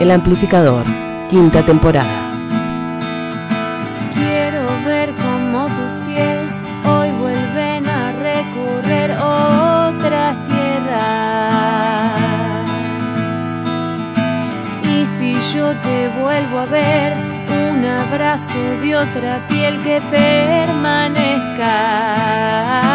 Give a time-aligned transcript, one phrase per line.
[0.00, 0.84] El Amplificador,
[1.28, 2.30] quinta temporada.
[4.14, 12.20] Quiero ver cómo tus pies hoy vuelven a recorrer otras tierras.
[14.84, 17.14] Y si yo te vuelvo a ver,
[17.50, 22.87] un abrazo de otra piel que permanezca.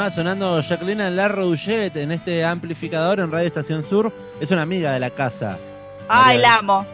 [0.00, 4.10] Más sonando Jacqueline Larrouget en este amplificador en Radio Estación Sur.
[4.40, 5.58] Es una amiga de la casa.
[6.08, 6.86] Ay, María- la amo.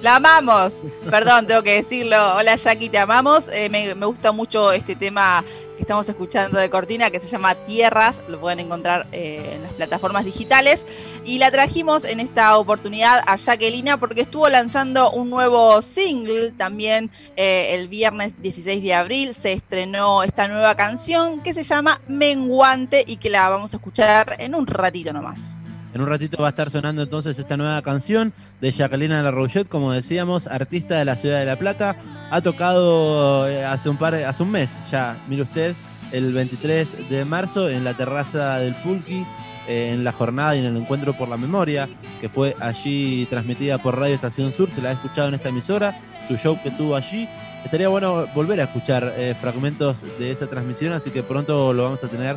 [0.00, 0.72] La amamos.
[1.10, 2.16] Perdón, tengo que decirlo.
[2.36, 3.44] Hola Jackie, te amamos.
[3.52, 5.44] Eh, me, me gusta mucho este tema
[5.76, 8.16] que estamos escuchando de Cortina que se llama Tierras.
[8.28, 10.80] Lo pueden encontrar eh, en las plataformas digitales.
[11.24, 17.10] Y la trajimos en esta oportunidad a Jacquelina porque estuvo lanzando un nuevo single también
[17.36, 19.34] eh, el viernes 16 de abril.
[19.34, 24.36] Se estrenó esta nueva canción que se llama Menguante y que la vamos a escuchar
[24.38, 25.55] en un ratito nomás.
[25.96, 29.92] En un ratito va a estar sonando entonces esta nueva canción de Jacqueline Larrouget, como
[29.92, 31.96] decíamos, artista de la ciudad de La Plata.
[32.30, 35.74] Ha tocado eh, hace un par, hace un mes ya, mire usted,
[36.12, 39.24] el 23 de marzo en la terraza del Pulqui,
[39.66, 41.88] eh, en la jornada y en el encuentro por la memoria,
[42.20, 44.70] que fue allí transmitida por Radio Estación Sur.
[44.70, 47.26] Se la ha escuchado en esta emisora, su show que tuvo allí.
[47.64, 52.04] Estaría bueno volver a escuchar eh, fragmentos de esa transmisión, así que pronto lo vamos
[52.04, 52.36] a tener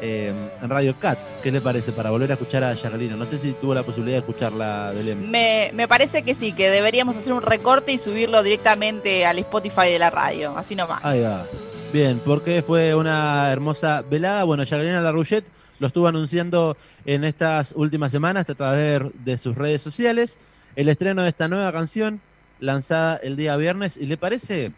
[0.00, 1.18] eh, en Radio Cat.
[1.42, 3.18] ¿Qué le parece para volver a escuchar a Jacqueline?
[3.18, 5.30] No sé si tuvo la posibilidad de escucharla, Belén.
[5.30, 9.90] Me, me parece que sí, que deberíamos hacer un recorte y subirlo directamente al Spotify
[9.90, 11.04] de la radio, así nomás.
[11.04, 11.46] Ahí va.
[11.92, 14.44] Bien, porque fue una hermosa velada.
[14.44, 15.44] Bueno, Jacqueline Larrouget
[15.80, 20.38] lo estuvo anunciando en estas últimas semanas a través de sus redes sociales.
[20.76, 22.20] El estreno de esta nueva canción,
[22.60, 23.96] lanzada el día viernes.
[23.96, 24.72] ¿Y le parece?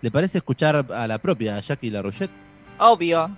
[0.00, 2.30] ¿Le parece escuchar a la propia Jackie Larrouget?
[2.78, 3.30] Obvio.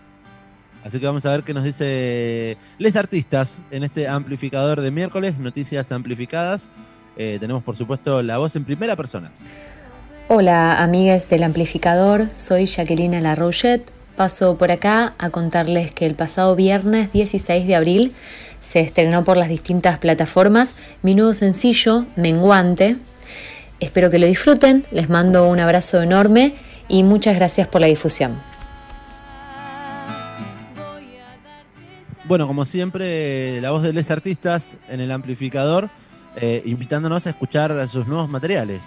[0.84, 5.38] Así que vamos a ver qué nos dice les artistas en este amplificador de miércoles,
[5.38, 6.68] noticias amplificadas.
[7.16, 9.30] Eh, tenemos por supuesto la voz en primera persona.
[10.28, 13.82] Hola, amigas del amplificador, soy Jacqueline Larrouget.
[14.16, 18.14] Paso por acá a contarles que el pasado viernes 16 de abril
[18.60, 22.96] se estrenó por las distintas plataformas mi nuevo sencillo, Menguante.
[23.80, 26.54] Espero que lo disfruten, les mando un abrazo enorme
[26.86, 28.49] y muchas gracias por la difusión.
[32.30, 35.91] Bueno, como siempre, la voz de les artistas en el amplificador,
[36.36, 38.82] eh, invitándonos a escuchar sus nuevos materiales.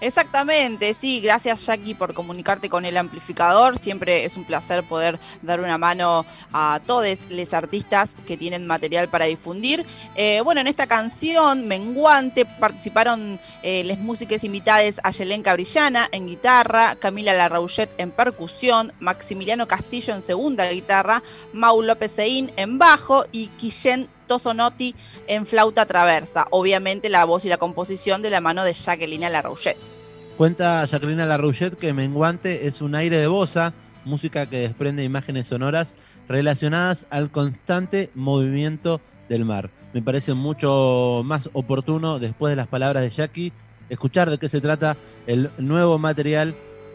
[0.00, 3.78] Exactamente, sí, gracias Jackie por comunicarte con el amplificador.
[3.78, 9.08] Siempre es un placer poder dar una mano a todos los artistas que tienen material
[9.10, 9.84] para difundir.
[10.14, 16.26] Eh, bueno, en esta canción, Menguante, participaron eh, las músicas invitadas a Yelenka Brillana en
[16.26, 21.22] guitarra, Camila Larrouget en percusión, Maximiliano Castillo en segunda guitarra,
[21.52, 24.94] Mau López Seín en bajo y Quillén Tosonotti
[25.26, 26.46] en flauta traversa.
[26.50, 29.76] Obviamente la voz y la composición de la mano de Jacqueline Larrouget.
[30.36, 33.72] Cuenta Jacqueline Larrouget que Menguante es un aire de bossa,
[34.04, 35.96] música que desprende imágenes sonoras
[36.28, 39.70] relacionadas al constante movimiento del mar.
[39.92, 43.52] Me parece mucho más oportuno, después de las palabras de Jackie,
[43.88, 44.96] escuchar de qué se trata
[45.26, 46.54] el nuevo material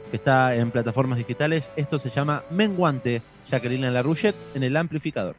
[0.10, 1.70] que está en plataformas digitales.
[1.76, 5.36] Esto se llama Menguante, Jacqueline Larrouget en el amplificador.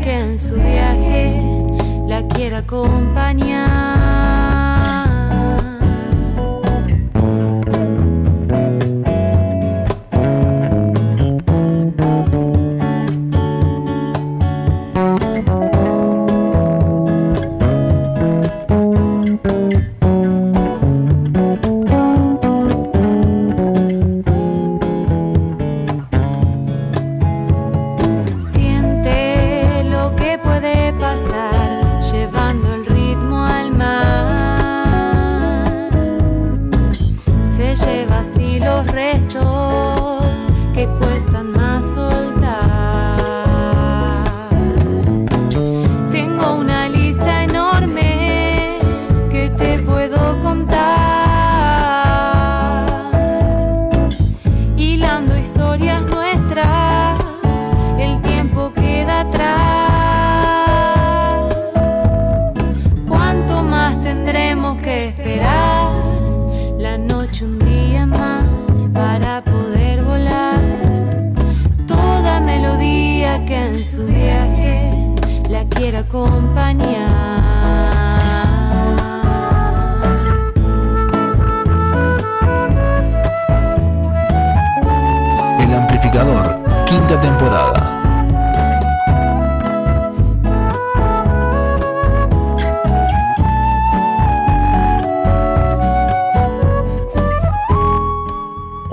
[0.00, 1.40] Que en su viaje
[2.06, 4.01] la quiera acompañar.
[76.12, 77.01] Poder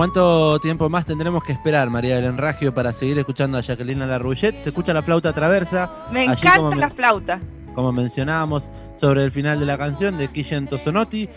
[0.10, 4.58] ¿Cuánto tiempo más tendremos que esperar, María del Enragio, para seguir escuchando a Jacqueline Larouillet?
[4.58, 6.08] Se escucha la flauta traversa.
[6.12, 7.40] Me encanta como la flauta.
[7.76, 11.30] Como mencionábamos sobre el final de la canción de Kishen Tosonotti.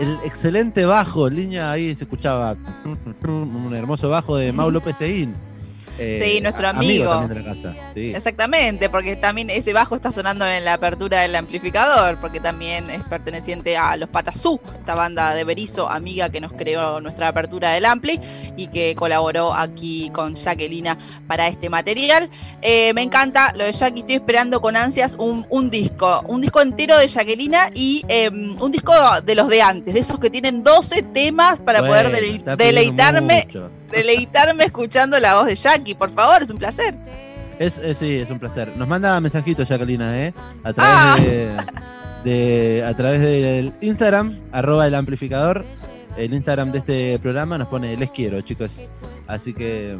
[0.00, 5.36] El excelente bajo, línea ahí se escuchaba un hermoso bajo de Mau López Seguín.
[5.96, 7.10] Sí, nuestro amigo.
[7.10, 7.74] también de la casa.
[7.92, 8.14] Sí.
[8.14, 13.02] Exactamente, porque también ese bajo está sonando en la apertura del amplificador, porque también es
[13.04, 17.84] perteneciente a Los Patasú, esta banda de Berizo, amiga que nos creó nuestra apertura del
[17.84, 18.20] Ampli
[18.56, 22.30] y que colaboró aquí con Jacquelina para este material.
[22.62, 26.60] Eh, me encanta lo de Jackie, estoy esperando con ansias un, un disco, un disco
[26.60, 28.92] entero de Jacquelina y eh, un disco
[29.24, 33.44] de los de antes, de esos que tienen 12 temas para Bueno, poder pidiendo deleitarme,
[33.46, 33.70] mucho.
[33.90, 36.94] Deleitarme escuchando la voz de Jackie, por favor, es un placer.
[37.58, 38.76] Es, es- sí, es un placer.
[38.76, 40.34] Nos manda mensajitos Jacqueline, ¿eh?
[40.62, 41.16] A través Ah.
[42.24, 45.64] de, de- a través del Instagram, arroba el amplificador.
[46.16, 48.90] El Instagram de este programa nos pone les quiero, chicos.
[49.26, 49.96] Así que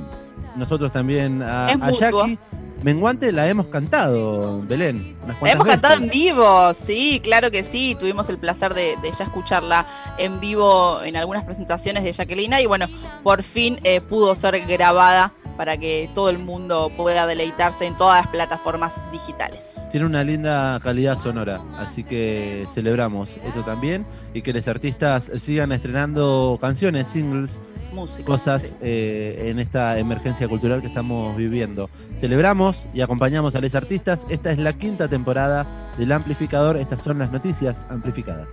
[0.57, 1.91] nosotros también a, a.
[1.91, 2.39] Jackie
[2.83, 5.17] Menguante la hemos cantado, Belén.
[5.25, 7.97] Unas La hemos cantado en vivo, sí, claro que sí.
[7.99, 9.87] Tuvimos el placer de, de ya escucharla
[10.19, 12.87] en vivo en algunas presentaciones de Jacquelina y bueno,
[13.23, 18.21] por fin eh, pudo ser grabada para que todo el mundo pueda deleitarse en todas
[18.23, 19.76] las plataformas digitales.
[19.91, 24.05] Tiene una linda calidad sonora, así que celebramos eso también
[24.35, 27.61] y que los artistas sigan estrenando canciones, singles,
[27.93, 28.25] Música.
[28.25, 28.77] cosas sí.
[28.83, 31.89] eh, en esta emergencia cultural que estamos viviendo.
[32.19, 34.27] Celebramos y acompañamos a los artistas.
[34.29, 36.77] Esta es la quinta temporada del Amplificador.
[36.77, 38.45] Estas son las noticias amplificadas.